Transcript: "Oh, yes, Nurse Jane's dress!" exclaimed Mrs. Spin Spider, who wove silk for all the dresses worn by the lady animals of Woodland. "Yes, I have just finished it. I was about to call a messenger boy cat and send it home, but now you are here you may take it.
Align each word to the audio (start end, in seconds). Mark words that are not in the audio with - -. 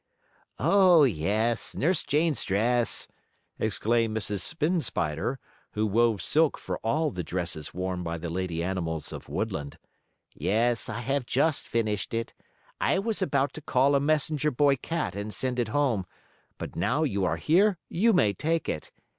"Oh, 0.57 1.03
yes, 1.03 1.75
Nurse 1.75 2.01
Jane's 2.01 2.43
dress!" 2.43 3.07
exclaimed 3.59 4.17
Mrs. 4.17 4.39
Spin 4.39 4.81
Spider, 4.81 5.37
who 5.73 5.85
wove 5.85 6.23
silk 6.23 6.57
for 6.57 6.79
all 6.79 7.11
the 7.11 7.21
dresses 7.23 7.71
worn 7.71 8.01
by 8.01 8.17
the 8.17 8.31
lady 8.31 8.63
animals 8.63 9.13
of 9.13 9.29
Woodland. 9.29 9.77
"Yes, 10.33 10.89
I 10.89 11.01
have 11.01 11.27
just 11.27 11.67
finished 11.67 12.15
it. 12.15 12.33
I 12.79 12.97
was 12.97 13.21
about 13.21 13.53
to 13.53 13.61
call 13.61 13.93
a 13.93 13.99
messenger 13.99 14.49
boy 14.49 14.77
cat 14.77 15.15
and 15.15 15.31
send 15.31 15.59
it 15.59 15.67
home, 15.67 16.07
but 16.57 16.75
now 16.75 17.03
you 17.03 17.23
are 17.23 17.37
here 17.37 17.77
you 17.87 18.11
may 18.11 18.33
take 18.33 18.67
it. 18.67 18.91